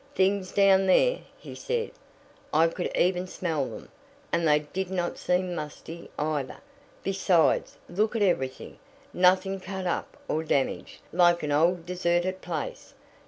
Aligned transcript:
"Things 0.15 0.51
down 0.51 0.87
there!" 0.87 1.19
he 1.37 1.53
said. 1.53 1.91
"I 2.51 2.69
could 2.69 2.89
even 2.97 3.27
smell 3.27 3.65
them, 3.69 3.89
and 4.31 4.47
they 4.47 4.61
did 4.61 4.89
not 4.89 5.19
seem 5.19 5.53
musty, 5.53 6.09
either. 6.17 6.57
Besides, 7.03 7.77
look 7.87 8.15
at 8.15 8.23
everything. 8.23 8.79
Nothing 9.13 9.59
cut 9.59 9.85
up 9.85 10.17
or 10.27 10.43
damaged, 10.43 11.01
like 11.13 11.43
an 11.43 11.51
old, 11.51 11.85
deserted 11.85 12.41
place. 12.41 12.95